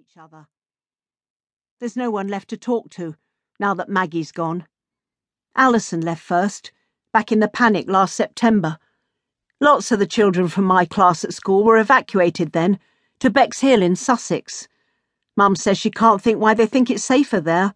each 0.00 0.16
other. 0.16 0.46
There's 1.78 1.96
no 1.96 2.10
one 2.10 2.28
left 2.28 2.48
to 2.50 2.56
talk 2.56 2.88
to 2.90 3.16
now 3.58 3.74
that 3.74 3.90
Maggie's 3.90 4.32
gone. 4.32 4.66
Alison 5.54 6.00
left 6.00 6.22
first, 6.22 6.72
back 7.12 7.30
in 7.30 7.40
the 7.40 7.48
panic 7.48 7.86
last 7.86 8.16
September. 8.16 8.78
Lots 9.60 9.92
of 9.92 9.98
the 9.98 10.06
children 10.06 10.48
from 10.48 10.64
my 10.64 10.86
class 10.86 11.22
at 11.22 11.34
school 11.34 11.64
were 11.64 11.76
evacuated 11.76 12.52
then 12.52 12.78
to 13.18 13.28
Bexhill 13.28 13.82
in 13.82 13.94
Sussex. 13.94 14.68
Mum 15.36 15.54
says 15.54 15.76
she 15.76 15.90
can't 15.90 16.22
think 16.22 16.40
why 16.40 16.54
they 16.54 16.66
think 16.66 16.88
it's 16.88 17.04
safer 17.04 17.40
there. 17.40 17.74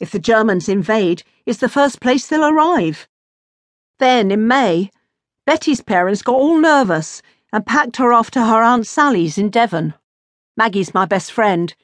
If 0.00 0.10
the 0.10 0.18
Germans 0.18 0.70
invade, 0.70 1.22
it's 1.44 1.60
the 1.60 1.68
first 1.68 2.00
place 2.00 2.26
they'll 2.26 2.46
arrive. 2.46 3.06
Then, 3.98 4.30
in 4.30 4.48
May, 4.48 4.90
Betty's 5.44 5.82
parents 5.82 6.22
got 6.22 6.36
all 6.36 6.58
nervous 6.58 7.20
and 7.52 7.66
packed 7.66 7.98
her 7.98 8.14
off 8.14 8.30
to 8.30 8.46
her 8.46 8.62
Aunt 8.62 8.86
Sally's 8.86 9.36
in 9.36 9.50
Devon. 9.50 9.92
Maggie's 10.56 10.92
my 10.92 11.06
best 11.06 11.32
friend. 11.32 11.74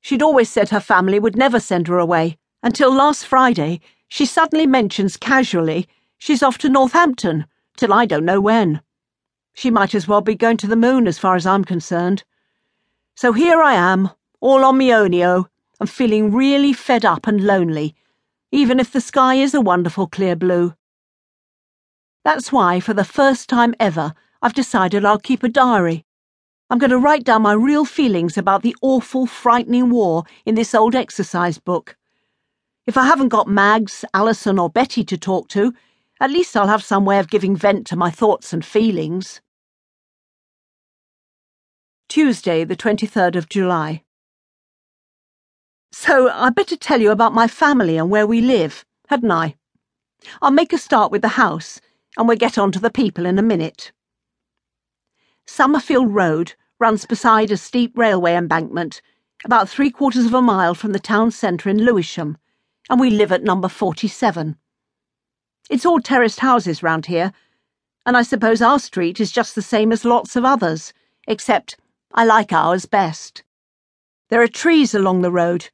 She'd 0.00 0.22
always 0.22 0.50
said 0.50 0.68
her 0.68 0.80
family 0.80 1.18
would 1.18 1.36
never 1.36 1.58
send 1.58 1.88
her 1.88 1.98
away, 1.98 2.36
until 2.62 2.92
last 2.92 3.26
Friday 3.26 3.80
she 4.08 4.26
suddenly 4.26 4.66
mentions 4.66 5.16
casually 5.16 5.88
she's 6.18 6.42
off 6.42 6.58
to 6.58 6.68
Northampton, 6.68 7.46
till 7.76 7.92
I 7.92 8.06
don't 8.06 8.24
know 8.24 8.40
when. 8.40 8.82
She 9.54 9.70
might 9.70 9.94
as 9.94 10.06
well 10.06 10.20
be 10.20 10.34
going 10.34 10.56
to 10.58 10.66
the 10.66 10.76
moon 10.76 11.06
as 11.06 11.18
far 11.18 11.36
as 11.36 11.46
I'm 11.46 11.64
concerned. 11.64 12.24
So 13.14 13.32
here 13.32 13.62
I 13.62 13.74
am, 13.74 14.10
all 14.40 14.64
on 14.64 14.76
me 14.76 14.88
ownio, 14.88 15.46
and 15.80 15.88
feeling 15.88 16.32
really 16.32 16.72
fed 16.72 17.04
up 17.04 17.26
and 17.26 17.44
lonely, 17.44 17.94
even 18.52 18.78
if 18.78 18.92
the 18.92 19.00
sky 19.00 19.36
is 19.36 19.54
a 19.54 19.60
wonderful 19.60 20.06
clear 20.06 20.36
blue. 20.36 20.74
That's 22.24 22.52
why, 22.52 22.80
for 22.80 22.94
the 22.94 23.04
first 23.04 23.48
time 23.48 23.74
ever, 23.78 24.14
I've 24.42 24.54
decided 24.54 25.04
I'll 25.04 25.18
keep 25.18 25.42
a 25.42 25.48
diary. 25.48 26.03
I'm 26.74 26.80
going 26.80 26.90
to 26.90 26.98
write 26.98 27.22
down 27.22 27.42
my 27.42 27.52
real 27.52 27.84
feelings 27.84 28.36
about 28.36 28.62
the 28.62 28.74
awful, 28.82 29.26
frightening 29.28 29.90
war 29.90 30.24
in 30.44 30.56
this 30.56 30.74
old 30.74 30.96
exercise 30.96 31.56
book. 31.56 31.96
If 32.84 32.96
I 32.96 33.06
haven't 33.06 33.28
got 33.28 33.46
Mags, 33.46 34.04
Alison, 34.12 34.58
or 34.58 34.68
Betty 34.68 35.04
to 35.04 35.16
talk 35.16 35.46
to, 35.50 35.72
at 36.20 36.32
least 36.32 36.56
I'll 36.56 36.66
have 36.66 36.82
some 36.82 37.04
way 37.04 37.20
of 37.20 37.30
giving 37.30 37.54
vent 37.54 37.86
to 37.86 37.96
my 37.96 38.10
thoughts 38.10 38.52
and 38.52 38.64
feelings. 38.64 39.40
Tuesday, 42.08 42.64
the 42.64 42.74
23rd 42.74 43.36
of 43.36 43.48
July. 43.48 44.02
So 45.92 46.28
I'd 46.28 46.56
better 46.56 46.76
tell 46.76 47.00
you 47.00 47.12
about 47.12 47.32
my 47.32 47.46
family 47.46 47.98
and 47.98 48.10
where 48.10 48.26
we 48.26 48.40
live, 48.40 48.84
hadn't 49.06 49.30
I? 49.30 49.54
I'll 50.42 50.50
make 50.50 50.72
a 50.72 50.78
start 50.78 51.12
with 51.12 51.22
the 51.22 51.38
house 51.38 51.80
and 52.16 52.26
we'll 52.26 52.36
get 52.36 52.58
on 52.58 52.72
to 52.72 52.80
the 52.80 52.90
people 52.90 53.26
in 53.26 53.38
a 53.38 53.42
minute. 53.42 53.92
Summerfield 55.46 56.12
Road 56.12 56.54
runs 56.78 57.06
beside 57.06 57.50
a 57.50 57.56
steep 57.56 57.96
railway 57.96 58.34
embankment, 58.34 59.00
about 59.44 59.68
three 59.68 59.90
quarters 59.90 60.26
of 60.26 60.34
a 60.34 60.42
mile 60.42 60.74
from 60.74 60.92
the 60.92 60.98
town 60.98 61.30
centre 61.30 61.68
in 61.68 61.78
Lewisham, 61.78 62.38
and 62.90 63.00
we 63.00 63.10
live 63.10 63.32
at 63.32 63.42
number 63.42 63.68
47. 63.68 64.56
It's 65.70 65.86
all 65.86 66.00
terraced 66.00 66.40
houses 66.40 66.82
round 66.82 67.06
here, 67.06 67.32
and 68.06 68.16
I 68.16 68.22
suppose 68.22 68.60
our 68.60 68.78
street 68.78 69.20
is 69.20 69.32
just 69.32 69.54
the 69.54 69.62
same 69.62 69.92
as 69.92 70.04
lots 70.04 70.36
of 70.36 70.44
others, 70.44 70.92
except 71.26 71.76
I 72.12 72.24
like 72.24 72.52
ours 72.52 72.86
best. 72.86 73.42
There 74.28 74.42
are 74.42 74.48
trees 74.48 74.94
along 74.94 75.22
the 75.22 75.32
road, 75.32 75.70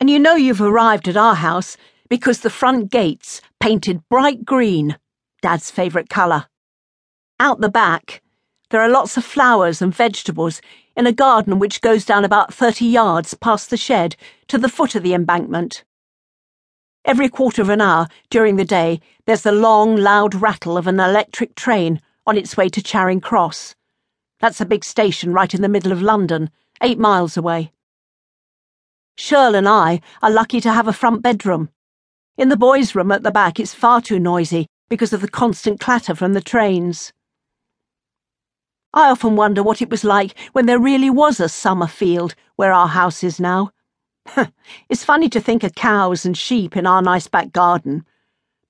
and 0.00 0.10
you 0.10 0.18
know 0.18 0.34
you've 0.34 0.60
arrived 0.60 1.08
at 1.08 1.16
our 1.16 1.36
house 1.36 1.76
because 2.08 2.40
the 2.40 2.50
front 2.50 2.90
gate's 2.90 3.40
painted 3.60 4.06
bright 4.08 4.44
green 4.44 4.98
Dad's 5.40 5.70
favourite 5.70 6.08
colour. 6.08 6.46
Out 7.38 7.60
the 7.60 7.68
back, 7.68 8.22
there 8.74 8.82
are 8.82 8.88
lots 8.88 9.16
of 9.16 9.24
flowers 9.24 9.80
and 9.80 9.94
vegetables 9.94 10.60
in 10.96 11.06
a 11.06 11.12
garden 11.12 11.60
which 11.60 11.80
goes 11.80 12.04
down 12.04 12.24
about 12.24 12.52
30 12.52 12.84
yards 12.84 13.32
past 13.34 13.70
the 13.70 13.76
shed 13.76 14.16
to 14.48 14.58
the 14.58 14.68
foot 14.68 14.96
of 14.96 15.04
the 15.04 15.14
embankment. 15.14 15.84
Every 17.04 17.28
quarter 17.28 17.62
of 17.62 17.68
an 17.68 17.80
hour 17.80 18.08
during 18.30 18.56
the 18.56 18.64
day, 18.64 19.00
there's 19.26 19.42
the 19.42 19.52
long, 19.52 19.94
loud 19.94 20.34
rattle 20.34 20.76
of 20.76 20.88
an 20.88 20.98
electric 20.98 21.54
train 21.54 22.00
on 22.26 22.36
its 22.36 22.56
way 22.56 22.68
to 22.70 22.82
Charing 22.82 23.20
Cross. 23.20 23.76
That's 24.40 24.60
a 24.60 24.66
big 24.66 24.84
station 24.84 25.32
right 25.32 25.54
in 25.54 25.62
the 25.62 25.68
middle 25.68 25.92
of 25.92 26.02
London, 26.02 26.50
eight 26.82 26.98
miles 26.98 27.36
away. 27.36 27.70
Shirl 29.16 29.54
and 29.54 29.68
I 29.68 30.00
are 30.20 30.32
lucky 30.32 30.60
to 30.60 30.72
have 30.72 30.88
a 30.88 30.92
front 30.92 31.22
bedroom. 31.22 31.68
In 32.36 32.48
the 32.48 32.56
boys' 32.56 32.96
room 32.96 33.12
at 33.12 33.22
the 33.22 33.30
back, 33.30 33.60
it's 33.60 33.72
far 33.72 34.00
too 34.00 34.18
noisy 34.18 34.66
because 34.88 35.12
of 35.12 35.20
the 35.20 35.28
constant 35.30 35.78
clatter 35.78 36.16
from 36.16 36.32
the 36.32 36.40
trains. 36.40 37.12
I 38.94 39.10
often 39.10 39.36
wonder 39.36 39.62
what 39.62 39.82
it 39.82 39.90
was 39.90 40.04
like 40.04 40.34
when 40.52 40.64
there 40.64 40.78
really 40.78 41.10
was 41.10 41.38
a 41.38 41.48
summer 41.50 41.86
field 41.86 42.34
where 42.56 42.72
our 42.72 42.88
house 42.88 43.22
is 43.22 43.38
now. 43.38 43.72
it's 44.88 45.04
funny 45.04 45.28
to 45.28 45.40
think 45.40 45.62
of 45.62 45.74
cows 45.74 46.24
and 46.24 46.34
sheep 46.34 46.76
in 46.76 46.86
our 46.86 47.02
nice 47.02 47.28
back 47.28 47.52
garden. 47.52 48.06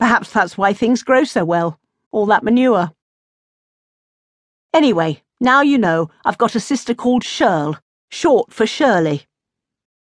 Perhaps 0.00 0.32
that's 0.32 0.58
why 0.58 0.72
things 0.72 1.04
grow 1.04 1.22
so 1.22 1.44
well, 1.44 1.78
all 2.10 2.26
that 2.26 2.42
manure. 2.42 2.90
Anyway, 4.72 5.22
now 5.40 5.60
you 5.60 5.78
know 5.78 6.10
I've 6.24 6.38
got 6.38 6.56
a 6.56 6.60
sister 6.60 6.94
called 6.94 7.22
Shirl, 7.22 7.78
short 8.10 8.52
for 8.52 8.66
Shirley. 8.66 9.26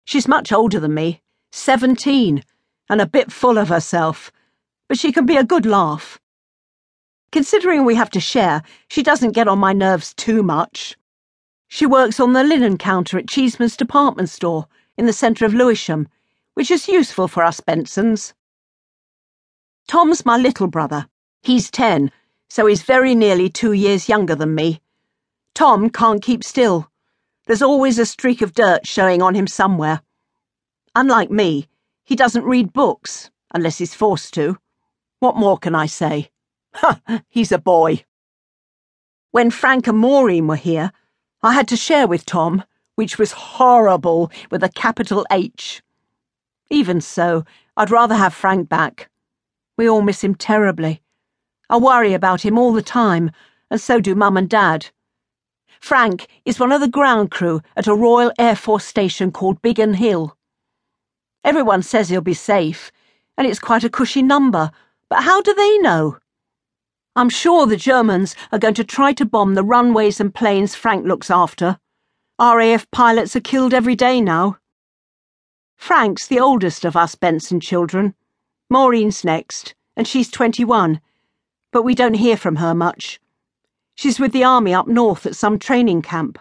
She's 0.06 0.28
much 0.28 0.52
older 0.52 0.80
than 0.80 0.96
me, 0.96 1.22
seventeen, 1.52 2.44
and 2.90 3.00
a 3.00 3.06
bit 3.06 3.32
full 3.32 3.60
of 3.60 3.70
herself 3.70 4.32
but 4.88 5.00
she 5.00 5.12
can 5.12 5.26
be 5.26 5.38
a 5.38 5.44
good 5.44 5.66
laugh. 5.66 6.20
Considering 7.34 7.84
we 7.84 7.96
have 7.96 8.12
to 8.12 8.20
share, 8.20 8.62
she 8.90 9.02
doesn't 9.02 9.32
get 9.32 9.48
on 9.48 9.58
my 9.58 9.74
nerves 9.74 10.14
too 10.14 10.44
much. 10.44 10.96
She 11.68 11.84
works 11.84 12.20
on 12.20 12.34
the 12.34 12.44
linen 12.44 12.78
counter 12.78 13.18
at 13.18 13.28
Cheeseman's 13.28 13.76
department 13.76 14.30
store 14.30 14.68
in 14.98 15.08
the 15.08 15.14
centre 15.14 15.44
of 15.44 15.56
Lewisham, 15.56 16.08
which 16.54 16.70
is 16.70 16.88
useful 16.88 17.28
for 17.28 17.44
us 17.44 17.60
Bensons. 17.60 18.34
Tom's 19.88 20.28
my 20.28 20.38
little 20.38 20.68
brother. 20.68 21.08
He's 21.42 21.72
ten, 21.72 22.12
so 22.50 22.68
he's 22.68 22.84
very 22.84 23.16
nearly 23.16 23.50
two 23.50 23.74
years 23.74 24.08
younger 24.08 24.36
than 24.36 24.54
me. 24.54 24.80
Tom 25.56 25.90
can't 25.90 26.22
keep 26.22 26.44
still. 26.44 26.92
There's 27.48 27.64
always 27.64 27.98
a 27.98 28.06
streak 28.06 28.44
of 28.44 28.54
dirt 28.54 28.86
showing 28.86 29.24
on 29.24 29.34
him 29.34 29.48
somewhere. 29.48 30.04
Unlike 30.94 31.32
me, 31.32 31.68
he 32.04 32.16
doesn't 32.16 32.46
read 32.46 32.74
books, 32.74 33.32
unless 33.56 33.80
he's 33.80 33.96
forced 33.96 34.36
to. 34.36 34.60
What 35.18 35.36
more 35.36 35.58
can 35.58 35.74
I 35.74 35.88
say? 35.88 36.30
Ha! 36.76 37.00
He's 37.30 37.52
a 37.52 37.58
boy. 37.58 38.04
When 39.32 39.52
Frank 39.52 39.88
and 39.88 39.98
Maureen 39.98 40.48
were 40.48 40.56
here, 40.56 40.92
I 41.42 41.54
had 41.54 41.68
to 41.70 41.76
share 41.76 42.08
with 42.08 42.26
Tom, 42.26 42.64
which 42.96 43.18
was 43.18 43.32
horrible 43.32 44.32
with 44.52 44.64
a 44.64 44.70
capital 44.70 45.26
H. 45.32 45.82
Even 46.70 47.02
so, 47.02 47.44
I'd 47.76 47.92
rather 47.92 48.16
have 48.16 48.34
Frank 48.34 48.70
back. 48.70 49.10
We 49.78 49.90
all 49.90 50.02
miss 50.02 50.24
him 50.24 50.36
terribly. 50.36 51.02
I 51.70 51.78
worry 51.78 52.14
about 52.14 52.46
him 52.46 52.58
all 52.58 52.74
the 52.74 52.82
time, 52.82 53.32
and 53.70 53.82
so 53.82 54.00
do 54.00 54.16
Mum 54.16 54.38
and 54.38 54.50
Dad. 54.50 54.88
Frank 55.80 56.28
is 56.46 56.60
one 56.60 56.72
of 56.72 56.82
the 56.82 56.88
ground 56.88 57.32
crew 57.32 57.62
at 57.76 57.88
a 57.88 57.96
Royal 57.96 58.32
Air 58.38 58.56
Force 58.56 58.86
station 58.86 59.32
called 59.32 59.62
Biggin 59.62 59.96
Hill. 59.96 60.38
Everyone 61.44 61.82
says 61.82 62.10
he'll 62.10 62.22
be 62.22 62.34
safe, 62.34 62.92
and 63.38 63.48
it's 63.48 63.60
quite 63.60 63.84
a 63.84 63.90
cushy 63.90 64.22
number 64.22 64.72
but 65.14 65.22
how 65.22 65.44
do 65.44 65.54
they 65.54 65.78
know? 65.78 66.18
I'm 67.16 67.30
sure 67.30 67.68
the 67.68 67.78
Germans 67.78 68.36
are 68.52 68.58
going 68.60 68.74
to 68.74 68.84
try 68.84 69.14
to 69.14 69.26
bomb 69.26 69.54
the 69.54 69.64
runways 69.64 70.20
and 70.20 70.34
planes 70.34 70.74
Frank 70.74 71.06
looks 71.06 71.30
after. 71.30 71.78
RAF 72.40 72.90
pilots 72.92 73.36
are 73.36 73.42
killed 73.42 73.74
every 73.74 73.96
day 73.96 74.20
now. 74.20 74.58
Frank's 75.76 76.28
the 76.28 76.40
oldest 76.40 76.86
of 76.86 76.96
us 76.96 77.16
Benson 77.16 77.60
children. 77.60 78.16
Maureen's 78.70 79.24
next, 79.24 79.76
and 79.96 80.08
she's 80.08 80.32
21, 80.32 81.00
but 81.72 81.84
we 81.84 81.94
don't 81.94 82.16
hear 82.16 82.36
from 82.36 82.56
her 82.56 82.74
much. 82.74 83.20
She's 83.94 84.20
with 84.20 84.32
the 84.32 84.44
army 84.44 84.74
up 84.74 84.88
north 84.88 85.26
at 85.26 85.36
some 85.36 85.60
training 85.60 86.02
camp. 86.02 86.40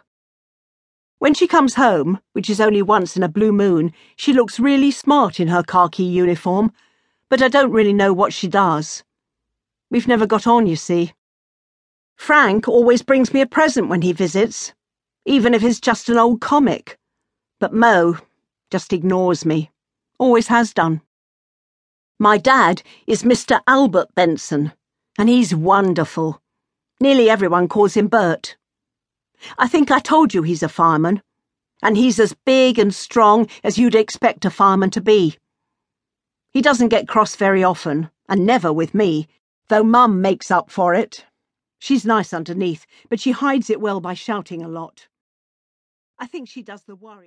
When 1.19 1.34
she 1.34 1.47
comes 1.47 1.75
home, 1.75 2.21
which 2.32 2.49
is 2.49 2.61
only 2.61 2.82
once 2.82 3.16
in 3.16 3.22
a 3.22 3.28
blue 3.28 3.52
moon, 3.52 3.93
she 4.17 4.32
looks 4.32 4.58
really 4.58 4.91
smart 4.91 5.38
in 5.38 5.49
her 5.49 5.62
khaki 5.62 6.05
uniform 6.05 6.73
but 7.32 7.41
I 7.41 7.49
don't 7.49 7.73
really 7.73 7.94
know 7.94 8.12
what 8.12 8.35
she 8.35 8.46
does. 8.46 9.02
We've 9.93 10.09
never 10.09 10.27
got 10.27 10.47
on, 10.47 10.67
you 10.67 10.75
see. 10.75 11.12
Frank 12.17 12.67
always 12.67 13.03
brings 13.03 13.35
me 13.35 13.43
a 13.43 13.47
present 13.47 13.91
when 13.91 14.00
he 14.00 14.15
visits, 14.15 14.73
even 15.27 15.53
if 15.53 15.62
it's 15.62 15.81
just 15.81 16.09
an 16.09 16.17
old 16.17 16.41
comic. 16.41 16.97
But 17.61 17.75
Mo 17.75 18.17
just 18.71 18.94
ignores 18.94 19.44
me. 19.44 19.71
Always 20.19 20.47
has 20.47 20.73
done. 20.73 21.03
My 22.19 22.39
dad 22.39 22.83
is 23.06 23.23
Mr. 23.23 23.61
Albert 23.67 24.09
Benson, 24.15 24.73
and 25.19 25.29
he's 25.29 25.55
wonderful. 25.55 26.41
Nearly 26.99 27.29
everyone 27.29 27.69
calls 27.69 27.93
him 27.93 28.09
Bert. 28.09 28.56
I 29.59 29.69
think 29.69 29.91
I 29.91 29.99
told 29.99 30.33
you 30.33 30.41
he's 30.41 30.62
a 30.62 30.71
fireman, 30.71 31.21
and 31.83 31.99
he's 31.99 32.19
as 32.19 32.35
big 32.47 32.79
and 32.79 32.94
strong 32.94 33.47
as 33.62 33.77
you'd 33.77 33.94
expect 33.94 34.47
a 34.47 34.50
fireman 34.50 34.89
to 34.93 35.03
be. 35.03 35.37
He 36.50 36.62
doesn't 36.62 36.89
get 36.89 37.09
cross 37.09 37.37
very 37.37 37.62
often, 37.62 38.09
and 38.27 38.47
never 38.47 38.73
with 38.73 38.94
me, 38.94 39.29
though 39.72 39.82
Mum 39.82 40.20
makes 40.20 40.50
up 40.50 40.70
for 40.70 40.92
it. 40.92 41.24
She's 41.78 42.04
nice 42.04 42.34
underneath, 42.34 42.84
but 43.08 43.19
she 43.19 43.30
hides 43.30 43.70
it 43.70 43.80
well 43.80 44.00
by 44.00 44.12
shouting 44.12 44.62
a 44.62 44.69
lot. 44.69 45.08
I 46.19 46.26
think 46.26 46.46
she 46.46 46.62
does 46.62 46.82
the 46.82 46.94
worry. 46.94 47.20